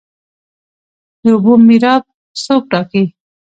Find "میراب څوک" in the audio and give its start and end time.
1.67-2.63